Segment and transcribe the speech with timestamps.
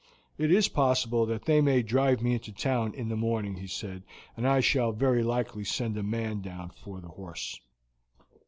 [0.39, 3.67] "It is possible that they may drive me into the town in the morning," he
[3.67, 4.01] said;
[4.35, 7.59] "and I shall very likely send a man down for the horse."